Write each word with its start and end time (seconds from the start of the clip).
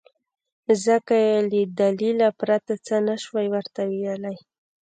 ځکه 0.85 1.13
يې 1.25 1.37
له 1.49 1.61
دليله 1.81 2.27
پرته 2.39 2.73
څه 2.85 2.95
نه 3.07 3.15
شوای 3.23 3.47
ورته 3.55 3.81
ويلی. 3.91 4.37